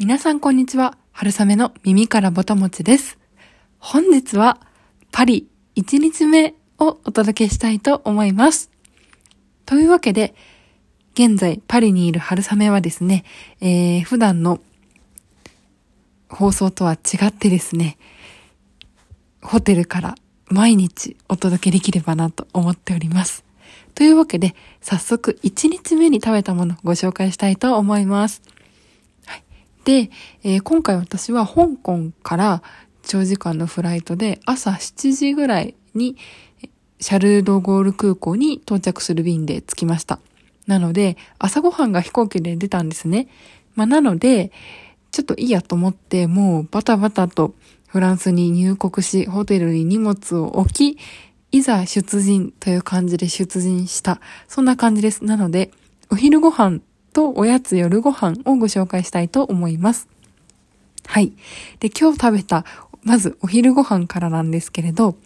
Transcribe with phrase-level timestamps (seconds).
[0.00, 0.96] 皆さんこんにちは。
[1.12, 3.18] 春雨の耳からぼたもちです。
[3.78, 4.58] 本日は
[5.12, 8.70] パリ1日目をお届けしたいと思います。
[9.66, 10.34] というわけで、
[11.12, 13.24] 現在パリにいる春雨はですね、
[13.60, 14.60] えー、普段の
[16.30, 17.98] 放送とは違ってですね、
[19.42, 20.14] ホテルから
[20.46, 23.44] 毎日お届けできればなと思っております。
[23.94, 28.40] というわけで、早速1日目に食べたものをご紹介したいと思います。
[29.84, 30.10] で、
[30.42, 32.62] えー、今回私は香港から
[33.02, 36.16] 長時間のフライトで朝7時ぐらいに
[37.00, 40.20] シャルドゴール空港に到着する便で着きました。
[40.66, 43.28] なので、朝ごはんが飛行機で出たんですね。
[43.74, 44.52] まあ、なので、
[45.10, 47.54] ちょっといいやと思って、もうバタバタと
[47.88, 50.98] フランスに入国し、ホテルに荷物を置き、
[51.52, 54.20] いざ出陣という感じで出陣した。
[54.46, 55.24] そんな感じです。
[55.24, 55.72] なので、
[56.10, 56.80] お昼ご飯
[57.12, 60.08] とおやつ夜ご飯をご紹介したいと思います。
[61.06, 61.32] はい。
[61.80, 62.64] で、今日食べた、
[63.02, 65.16] まずお昼ご飯からなんですけれど、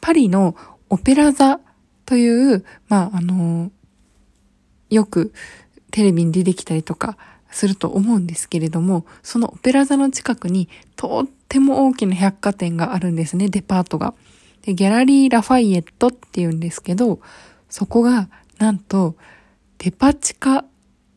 [0.00, 0.54] パリの
[0.88, 1.60] オペラ座
[2.06, 3.70] という、まあ、あの、
[4.90, 5.32] よく
[5.90, 7.16] テレビに出てきたりとか
[7.50, 14.14] すると思うんですけれども、そのオペラ座の近くにとっても大きな百貨店があるんですね、デパートが。
[14.62, 17.20] で、ギャラリー・ラファイエットっていうんですけど、
[17.68, 19.16] そこが、なんと、
[19.82, 20.66] デパ地下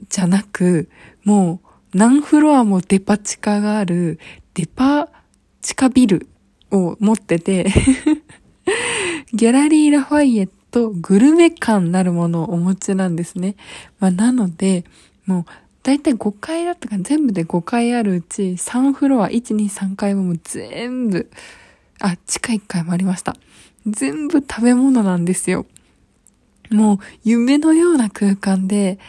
[0.08, 0.89] じゃなく、
[1.25, 1.59] も
[1.94, 4.20] う何フロアもデパ地下がある
[4.53, 5.09] デパ
[5.61, 6.28] 地下ビル
[6.72, 7.67] を持ってて
[9.33, 13.55] ギャラリーラファイエットグルメ感なるものをお持ちなんですね。
[14.00, 14.86] まあ、なので、
[15.25, 15.45] もう
[15.83, 21.30] だいたい5階だったか全部で5階あるうち3フロア、1、2、3階ももう全部、
[22.00, 23.36] あ、地下1階もありました。
[23.86, 25.66] 全部食べ物なんですよ。
[26.72, 29.00] もう夢のような空間で、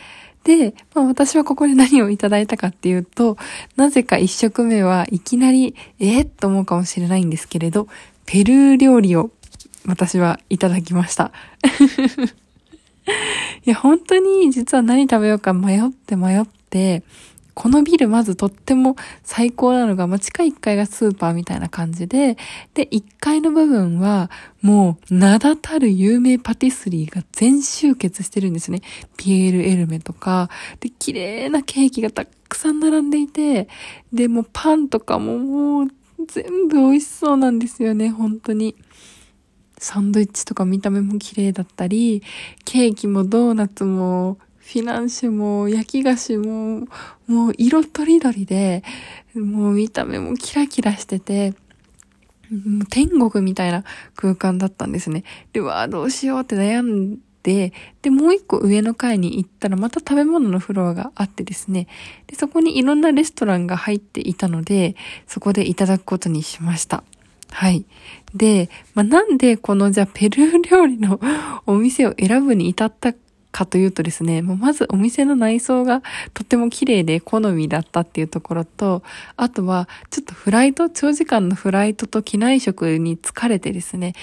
[0.44, 3.36] で、まあ、私はここで何をいただいたかっていうと、
[3.76, 7.88] なぜか一食目はいきなり、えー、と思うかもしれないんですけれど、
[8.26, 9.30] ペルー料理を
[9.86, 11.32] 私はいただきました。
[13.64, 17.02] いや、本当に実は何食べようか迷って迷って、
[17.54, 22.36] このビルまずとっても最高なのが、まあ、地下1階がスーパーみたいな感じで、
[22.74, 28.82] で、1階の部分はもう名だたる有名パティスリーが全集結してるんですね。
[29.16, 30.50] ピエール・エルメとか、
[30.80, 33.68] で、綺麗なケーキがたくさん並んでいて、
[34.12, 35.88] で、もうパンとかももう
[36.26, 38.74] 全部美味しそうなんですよね、本当に。
[39.78, 42.22] サンドイッチとか見た目も綺麗だったり、
[42.64, 46.88] ケーキもドーナツもフィナンシェも焼き菓子も、
[47.26, 48.82] もう色とりどりで、
[49.34, 51.54] もう見た目もキラキラしてて、
[52.90, 53.84] 天国みたいな
[54.16, 55.24] 空間だったんですね。
[55.52, 61.86] で、わどうしようって悩んで、で、もう一個上の階に行ったらまた食べ物のフロアがあってですね、
[62.26, 67.04] で、そこにいろんなレストランが入っていたので、そこでいただくことにしました。
[67.50, 67.84] はい。
[68.34, 71.20] で、まあ、なんでこのじゃペルー料理の
[71.66, 73.14] お店を選ぶに至った
[73.54, 76.02] かというとですね、まずお店の内装が
[76.34, 79.04] とっても綺麗で好みだったっていうところと、
[79.36, 84.14] あとはちょっとフライト、長時間のフライトと機内食に疲れてですね、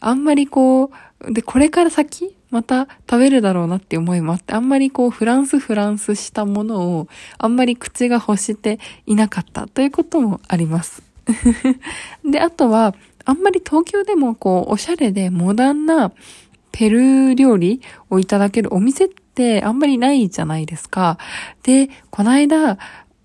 [0.00, 0.90] あんまりこ
[1.20, 7.06] う、で、これから先また食べるだろうなって思いもあって、あんまりこうフランスフランスしたものを
[7.38, 11.04] あんまり口が欲していなかったということもあります。
[12.28, 16.10] で、あとは、あんまり東京でもこう、おしゃれでモダンな
[16.72, 21.18] ペルー料理をいただけるお店ってあんまりないじゃないですか。
[21.62, 22.78] で、この間、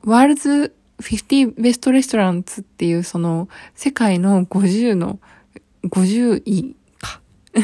[0.04, 5.20] ワールズ50ベストレストランツっていうその世界の50の
[5.84, 7.22] 50位か。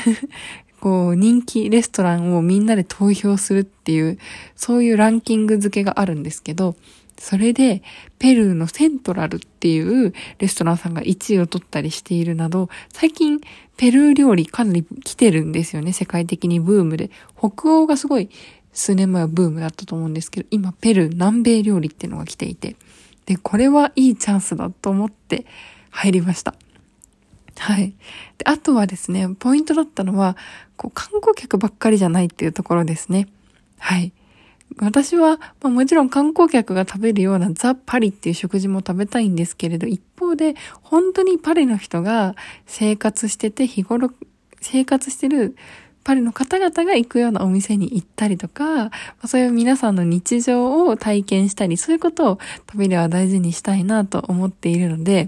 [0.82, 4.18] こう人気レストランをみんなで投票するっていう、
[4.56, 6.76] そういうランキング付けがあるんですけど、
[7.22, 7.84] それで、
[8.18, 13.40] ペルーのセントラルっていうレストランさんが1位を取ったりしているなど、最近
[13.78, 17.12] ペルー料理かなり来てるんですよね、世界的にブームで。
[17.38, 18.32] 北欧がすごい
[18.74, 22.76] 数年前はブームだったと思うんですけど、今ペルー、南米料理っていうのが来ていて、
[23.28, 25.46] で、これはいいチャンスだと思って
[25.92, 26.56] 入りました。
[27.60, 27.94] はい。
[28.40, 30.36] で、あとはですね、ポイントだったのは、
[30.76, 33.28] こう、観光客ばっかりじゃないっていうところですね。
[33.78, 34.12] はい。
[34.80, 42.36] 私は、まあ、もちろん観光客が食べるようなザ・パリっていう食事も食べたいんですけれど、一方で本当にパリの人が
[42.66, 44.12] 生活してて日頃
[44.62, 45.56] 生活してる
[46.04, 48.92] パリの方々が行くようなお店に行ったりとか、ま
[49.22, 55.28] あ、そういう皆さんの日常を体験したり、そういうことを旅では大事にしたいなと思っているので、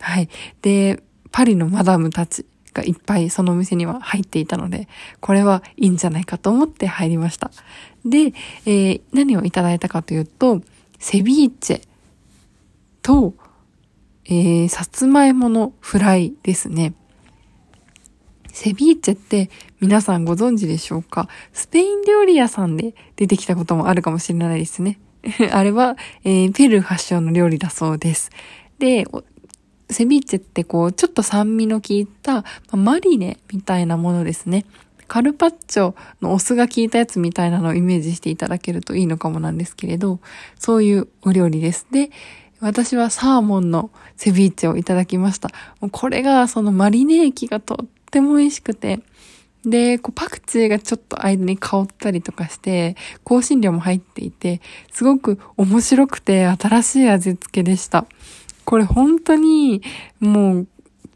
[0.00, 0.28] はい。
[0.62, 1.02] で、
[1.32, 4.88] パリのマダムたちがいっぱいそのお店には入っていたので、
[5.20, 7.50] これはいいんじゃないかと思って入りました。
[8.06, 8.32] で、
[8.64, 10.62] えー、何をいただいたかというと、
[10.98, 11.82] セビーチェ
[13.02, 13.34] と、
[14.24, 16.94] えー、さつまいものフライですね。
[18.52, 19.50] セビーチェって
[19.80, 21.28] 皆さんご存知でしょうか？
[21.52, 24.98] スペイン料理屋さんで出てきたこともあるかもしれないですね。
[25.52, 28.30] あれは、えー、ペルー発祥の料理だそうです。
[28.78, 29.04] で、
[29.90, 34.64] セビーチェってこう、ちょっと酸味の効いた、まマリネみたいなものですね。
[35.08, 40.20] カルパッチョのお酢が効いたやつみたいなのをイメージしていただけるといいのかもなんですけれど、
[40.58, 41.86] そういうお料理です。
[41.90, 42.10] で、
[42.60, 45.50] 私はサーモンのセビーチェをいただきました。
[45.90, 49.00] これがそのマリネ液がとっても美味しくて、
[49.64, 54.60] で、こうパクチーがちょっと間に香ったりとかして、香辛料も入っていて、
[54.92, 58.06] すごく面白くて新しい味付けでした。
[58.64, 59.82] これ本当に
[60.20, 60.66] もう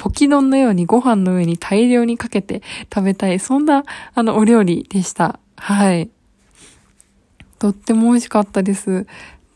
[0.00, 2.62] ポキ丼のようにご飯の上に大量にかけて
[2.92, 5.38] 食べたい、そんなあのお料理でした。
[5.56, 6.08] はい。
[7.58, 9.06] とっても美味しかったです。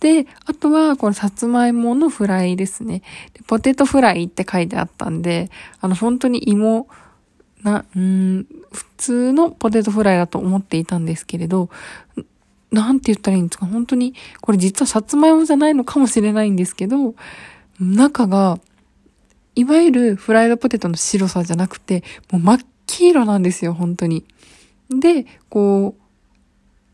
[0.01, 3.01] で、あとは、このさつまいものフライですね。
[3.47, 5.51] ポテトフライって書いてあったんで、
[5.81, 6.89] あの、本当に芋、
[7.63, 11.71] な、うん、普通のポテトフライだと思っていたんですけれど、
[12.71, 13.65] なんて言ったらいいんですか？
[13.65, 14.13] 本当に、
[14.43, 17.15] これ実はさつまいもじゃないのかもしれないんですけど、
[17.81, 18.61] 中が、
[19.55, 24.25] いわゆるフライドポテトの白さじゃなくて、もう真っ黄色なんですよ、本当に。
[24.91, 26.03] で、こう、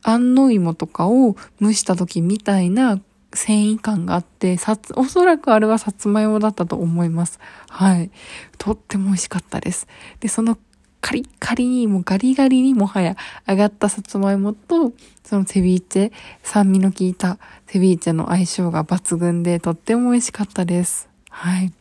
[0.03, 3.01] 安納芋とかを蒸した時みたいな
[3.35, 7.39] 繊維感があって、さつ、おそらくあれはさつまいもだったと思います。
[7.69, 8.11] はい。
[8.59, 9.87] とっても美味しかったです。
[10.21, 10.59] で、その
[11.01, 13.17] カリッカリに、もガリガリにもはや
[13.47, 14.93] 上がったさつまいもと、
[15.25, 16.13] そのセビーチェ、
[16.43, 21.09] 酸味の効いたセビーチェの相性が抜群で、とっても美味しかったです。
[21.31, 21.73] はい。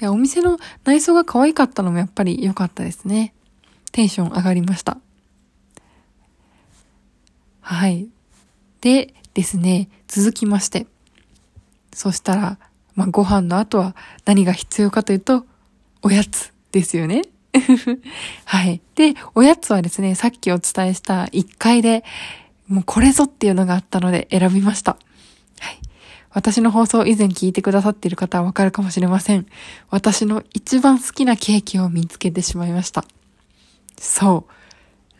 [0.00, 3.34] いや、お店の内装が可愛かったのもやっぱり良かったですね。
[3.92, 4.98] テンション上がりました。
[7.60, 8.08] はい。
[8.80, 10.86] でですね、続きまして。
[11.92, 12.58] そしたら、
[12.94, 15.46] まあ、ご飯の後は何が必要かというと、
[16.02, 17.22] おやつですよね。
[18.44, 18.80] はい。
[18.94, 22.04] で、おやつはですね、さっきお伝えした1階で、
[22.68, 24.96] もうこれぞっていうのがあったので選びました。
[26.34, 29.46] 私の放送以前聞いてくださっている方はわかるかもしれません。
[29.88, 33.04] 私の一番好きなケーキを見つけてしまいました。
[33.98, 34.46] そ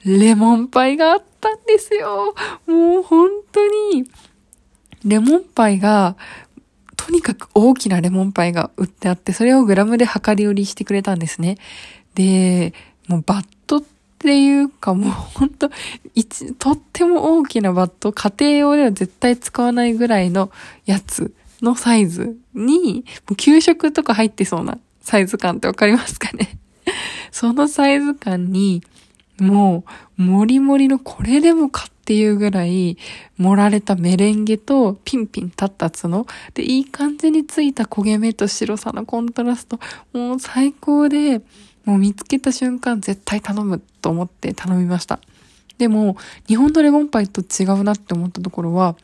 [0.04, 0.18] う。
[0.18, 2.34] レモンパイがあったんですよ。
[2.66, 4.04] もう本当に、
[5.04, 6.16] レモンパイが、
[6.96, 11.58] とにかく大きなレモンパイが売ってあって、それをグラムで量り売りしてくれたんですね。
[12.14, 12.74] で、
[13.06, 13.46] もうバッ
[14.24, 15.68] っていうかもうほんと、
[16.14, 20.50] 一、とっても大きなバット、家庭用では絶対使わないぐらいの
[20.86, 26.58] やつのサイズに、もう給食とか入ってそうなサイズ感ってわかりますかね？
[27.30, 28.82] そのサイズ感に、
[29.38, 29.84] も
[30.18, 32.96] う、もりもりのこれでもかっていうぐらい、
[33.36, 36.26] 盛られたメレンゲとピンピン立った角。
[36.54, 39.78] で、いい感じについた焦げ目と白さのコントラスト。
[40.14, 41.42] もう最高で、
[41.84, 45.20] もう見つけた瞬間絶対頼むと思って頼みました。
[45.78, 46.16] でも、
[46.46, 48.96] 日本のレモンパイと違うなって思ったところは、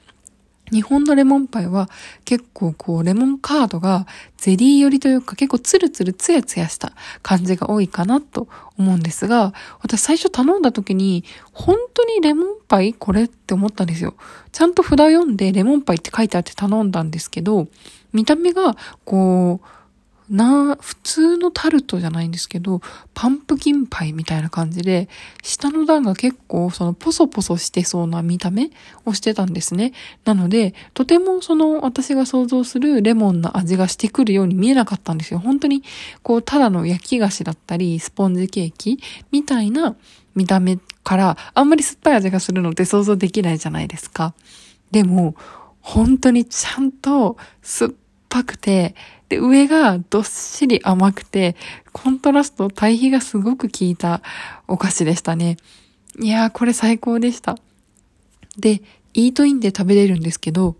[0.72, 1.90] 日本のレモンパイは
[2.24, 4.06] 結構こうレモンカードが
[4.36, 6.92] ゼリー寄りというか結構ツルツルツヤツヤした
[7.22, 8.48] 感じが多いかなと
[8.78, 14.14] 思うんですが、私最初頼んだ時に本当にレモンパイこれって思ったんですよ。
[14.52, 17.66] ちゃんと札読んでレモンパイって書いてあって頼んだんですけど、
[18.12, 19.66] 見た目がこう
[20.30, 22.80] な、普通のタルトじゃないんですけど、
[23.14, 25.08] パンプキンパイみたいな感じで、
[25.42, 28.70] 下の段が結構そのポソポソしてそうな見た目
[29.04, 29.92] をしてたんですね。
[30.24, 35.40] なので、とてもその私が想像するレモンの味がしてくるように見えなかったんですよ。
[35.40, 35.82] 本当に、
[36.22, 39.00] こう、ただの焼き菓子だったり、スポンジケーキ
[39.32, 39.96] みたいな
[40.36, 44.34] 見た目から、あんまり酸っぱい味がするのって想像できないじゃないですか。
[44.92, 45.34] でも、
[45.80, 47.92] 本当にちゃんと酸っ
[48.28, 48.94] ぱくて、
[49.30, 51.56] で、上がどっしり甘くて、
[51.92, 54.22] コントラスト、対比がすごく効いた
[54.66, 55.56] お菓子でしたね。
[56.18, 57.56] いやー、これ最高でした。
[58.58, 58.82] で、
[59.14, 60.74] イートインで食べれるんですけど、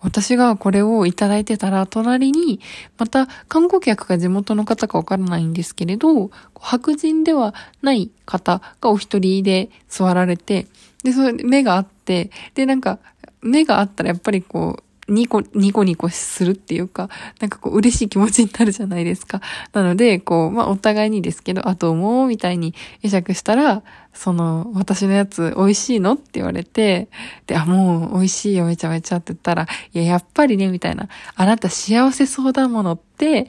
[0.00, 2.58] 私がこれをいただいてたら、隣に、
[2.98, 10.66] また観光客が地元の方かわからないんですけれど、白人ではない方がお一人で座られて、
[11.04, 12.98] で、それ、目があって、で、なんか、
[13.42, 17.08] 目があったらやっぱりこう、ニコ、ニコニコするっていうか、
[17.40, 19.40] なんかこう嬉しい気持ちになるじゃないですか。
[19.72, 23.82] なので、こう、まあお互いにですけど、あと思うみたいに会釈したら、
[24.14, 27.08] その、私のやつ美味しいのって言われて、
[27.46, 33.46] で、あ、もう美味しいよ、めちゃめちゃって言ったら、いや、やっぱりね、みたいな、あなた幸せそうだものって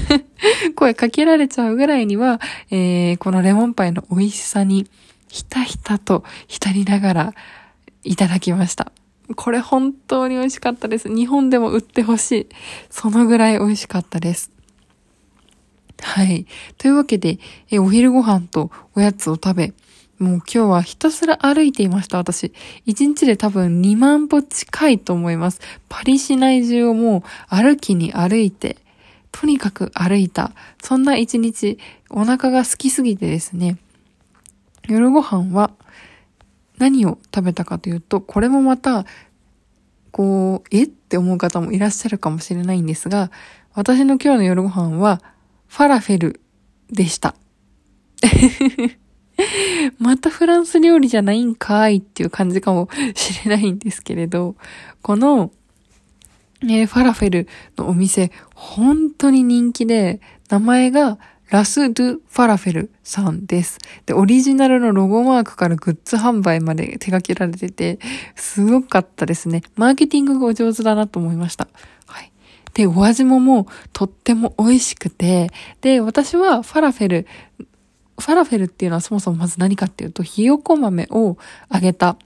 [0.76, 4.86] 声かけられちゃうぐらいには、えー、このレモンパイの美味しさに、
[5.28, 7.34] ひたひたと浸りながら
[8.04, 8.92] いただきました。
[9.34, 11.08] これ本当に美味しかったです。
[11.08, 12.46] 日本でも売ってほしい。
[12.90, 14.52] そのぐらい美味しかったです。
[16.00, 16.46] はい。
[16.78, 17.38] というわけで、
[17.70, 19.72] えお昼ご飯とおやつを食べ、
[20.18, 22.52] もう今日はひたすら歩いていました、私。
[22.84, 25.60] 一日で多分2万歩近いと思います。
[25.88, 28.78] パリ市内中をもう歩きに歩いて、
[29.32, 30.52] とにかく歩いた。
[30.82, 31.78] そんな一日、
[32.08, 33.76] お腹が空きすぎてですね、
[34.88, 35.72] 夜ご飯は
[36.78, 39.06] 何を食べたかというと、これもまた、
[40.10, 40.84] こう、え？
[40.84, 43.30] って思う方もいらっしゃるかもしれないんですが、
[43.74, 45.22] 私の今日の夜ご飯は、
[45.68, 46.40] ファラフェル
[46.90, 47.34] でした。
[49.98, 54.56] またフランス料理じゃないんかいっていう感じかもしれないんですけれど、
[55.02, 55.52] この、
[56.62, 61.18] えー、ファラフェルのお店、本当に人気で、名前が
[61.50, 63.78] ラス・ドゥ・ファラフェルさんです。
[64.04, 67.98] で、オリジナルのロゴマークからグッズ販売まで手掛けられてて、
[68.34, 69.62] すごかったですね。
[69.76, 71.68] マーケティングがお上手だなと思いました。
[72.06, 72.32] はい。
[72.74, 75.50] で、お味ももうとっても美味しくて、
[75.80, 77.26] で、私はファラフェル
[78.18, 81.36] ファラフェルっていうのはそもそもまず何かっていうと、ひよこ豆を
[81.72, 82.16] 揚げた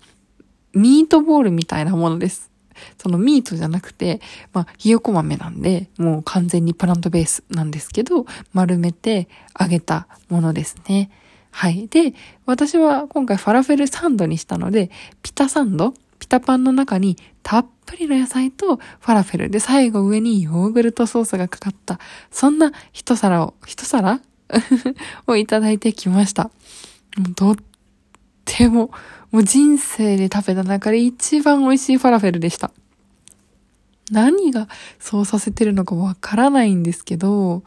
[0.72, 2.49] ミートボールみたいなものです。
[2.98, 4.20] そのミートじゃなくて、
[4.52, 11.10] まあ、ひよこ豆なんで、もう完全にプラントベースなんですけど、丸めて揚げたものですね。
[11.50, 11.88] はい。
[11.88, 12.14] で、
[12.46, 14.90] 私は今回ファラフェルサンドにしたので、
[15.22, 21.98] ピタサンドピタパンの中にたっぷりの野菜とファラフェルで最後上にヨーグルトソースがかかった、
[22.30, 24.20] そんな一皿を、一皿？
[25.26, 26.50] をいただいてきました。
[27.36, 27.56] とっ
[28.58, 28.90] でも、
[29.30, 32.70] もう人生で食べた中で一番美味しいファラフェルでした。
[34.10, 37.62] 何がそうさせてるのかわからないんですけど、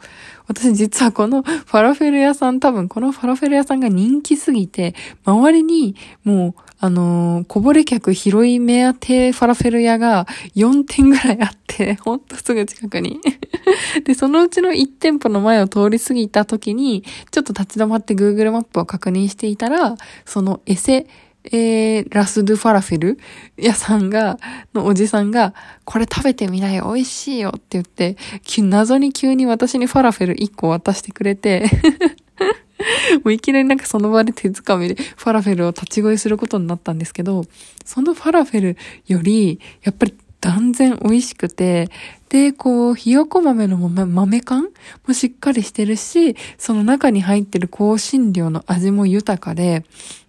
[0.46, 10.26] 私実はこのファラフェル屋さん、多分このファラフェル屋さんが人気すぎて、周りにもう、あのー、こぼれ客広い目当てファラフェル屋が
[10.56, 13.20] 4店ぐらいあって、 ほんとすぐ近くに。
[14.04, 21.06] で、そのうちの1店舗の前を通り過ぎた時に、ちょっと立ち止まって Google マップを確認していたら、そのエセ、
[21.52, 23.18] えー、ラスドゥファラフェル
[23.56, 24.38] 屋さんが、
[24.74, 25.54] のおじさんが、
[25.84, 28.16] これ食べてみなよ、美味しいよって言って、
[28.58, 31.64] 謎に急に私にファラフェル1個渡してくれて
[33.24, 37.44] もういきなりなんかその場で手づかみでファラフェルを立ち食いすることになったんですけど、
[37.84, 38.76] そのファラフェル
[39.06, 41.88] より、やっぱり断然美味しくて、
[42.28, 44.68] で、こう、ひよこ豆の豆感？
[45.06, 49.84] もしっかりしてるし、その中に入ってる香辛料の味も豊かで、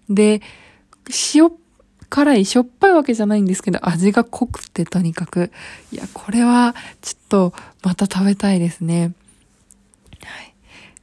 [0.10, 0.42] で、
[1.34, 1.52] 塩
[2.10, 5.52] 辛い、しょっぱいわけじゃないんですけど、味が濃くてとにかく。
[5.92, 9.14] いや、これは、ちょっと、また食べたいですね。
[10.24, 10.55] はい。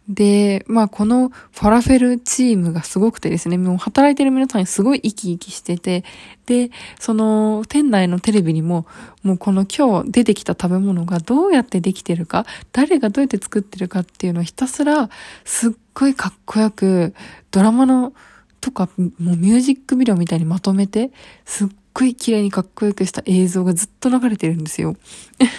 [0.09, 6.05] で、まあ、このファラフェルチームがすごくてですね、もう働いてる皆さんすごい生き生きしてて、
[6.47, 8.87] で、その、店内のテレビにも、
[9.23, 15.09] もうこの今日出てきた食べ物がどうやってできてるか、誰がどうやって作ってるかっていうのをひたすら、
[15.45, 17.15] すっごいかっこよく、
[17.53, 18.13] ドラマの、
[18.61, 21.13] とか、もうミュージックビデオみたいにまとめて、
[21.45, 24.97] すっごい綺麗にかっこよくした映像がずっと流れてるんですよ。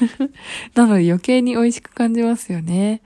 [0.76, 3.02] なので余計に美味しく感じますよね。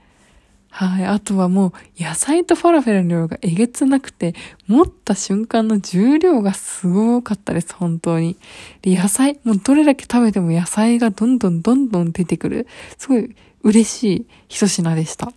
[0.78, 1.04] はい。
[1.04, 4.36] あとはもう、野菜とファラフェルの量がえげつなくて、
[4.68, 8.36] 持った瞬間の重量がすごかったです、本当に。
[8.82, 15.26] で、野菜、もうどれだけ食べても野菜がどんどんどんどん出てくる、すごい嬉しい一品でした。
[15.26, 15.32] は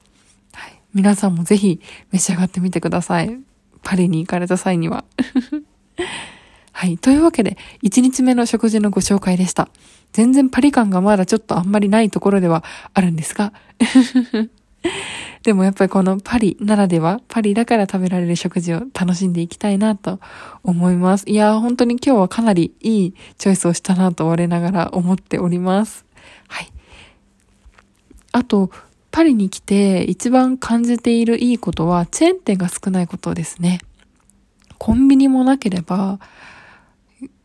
[0.68, 0.80] い。
[0.94, 1.82] 皆さんもぜひ
[2.12, 3.36] 召し上がってみてください。
[3.82, 5.06] パリに行かれた際には。
[6.72, 7.00] はい。
[7.00, 9.70] というわけで、1日目の食事のご紹介でした。
[10.14, 13.54] 全然パリ感がまだちょっとあんまりないところではあるんですが。
[15.44, 20.20] でもやっぱりこのパリならでは、パリだから食べられる食事を楽しんでいきたいなと
[20.64, 21.30] 思います。
[21.30, 26.06] いやー本当に今日はかなりいいチョイスをしたなと我ながら思っております。
[26.48, 26.72] はい。
[28.32, 28.72] あと、
[29.12, 33.80] パリに来て一番感じているいいことはチェーン店が少ないことですね。
[34.78, 36.20] コンビニもなければ、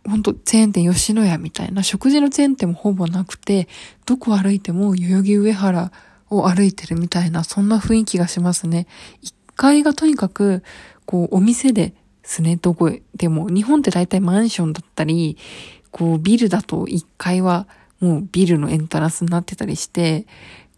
[0.09, 3.69] ほんとチェーン店吉野家みたいな食事のチェーン店もほぼなくて、
[4.07, 5.93] どこ歩いても代々木上原
[6.30, 8.87] を歩いてるみたいな、そんな雰囲気がしますね。
[9.23, 10.62] 1階がとにかく、
[11.04, 13.49] こう、お店ですね、どこでも。
[13.49, 15.37] 日本って大体マンションだったり、
[15.90, 17.66] こう、ビルだと1階は
[18.00, 20.26] もうビルのエントランスになってたりして、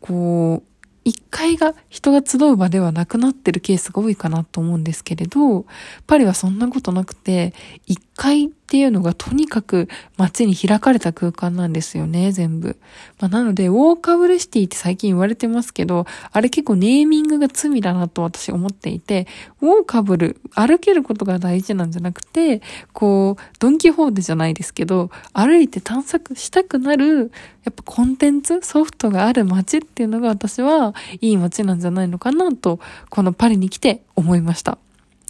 [0.00, 5.64] こう、1階が人が集う場ではなくなってるケースが多いかなと思うんですけれど、
[6.06, 7.54] パリはそんなことなくて、
[7.88, 12.76] 1階っていうのがとにかく街に開かれた空間なんですよね、全部。
[13.18, 19.26] まあ、なので、ウォーカブルシティって最近言われてますけど、あれ結構ネーミングが罪だなと私思っていて、
[19.62, 22.60] ウォーカブル、歩けることが大事なんじゃなくて、
[22.92, 27.32] こう、ドンキホーテじゃないですけど、歩いて探索したくなる、
[27.64, 34.76] やっぱコンテンツ、ソフトがある街っていうのが私はいい街なんじゃないのかなと、このパリに来て思いました。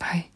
[0.00, 0.28] はい。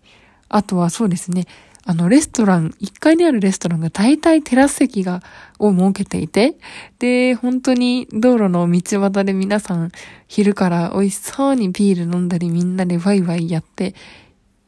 [0.49, 1.47] あとはそうですね。
[1.85, 5.23] あの、レストラン、1階にあるレストランが大体テラス席が、
[5.59, 6.57] を設けていて、
[6.99, 9.93] で、本当に道路の道端で皆さん
[10.29, 13.95] 昼から美味しそうにビール飲んだりみんなでワイワイやって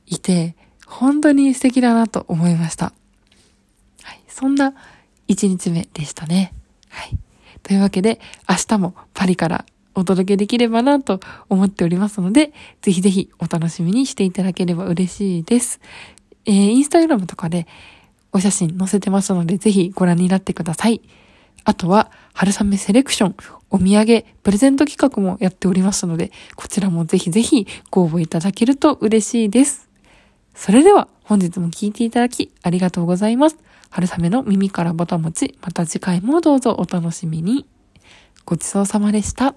[0.07, 0.57] いて、
[0.87, 2.93] 本当に素敵だなと思いました。
[4.03, 4.21] はい。
[4.29, 4.75] そんな
[5.29, 6.53] 1日目でしたね。
[6.89, 7.17] はい。
[7.63, 12.53] というわけで、明日もパリからお届けできればなと思っておりますので、
[12.83, 15.81] ぜひぜひお楽しみにしていただければ嬉しいです。
[16.47, 17.67] えー、インスタグラムとかで
[18.33, 21.01] お写真載せてますので、ぜひご覧になってください。
[21.65, 23.37] あとは、春雨セレクション、
[23.71, 29.89] お土産、プレゼント企画もやっておりますので、こちらもぜひぜひご応募いただけると嬉しいです。
[30.55, 33.57] それでは、本日も聴いていただきありがとうございます。
[33.89, 37.67] 春雨の耳からぼたもち、また次回もどうぞお楽しみに。
[38.45, 39.55] ごちそうさまでした。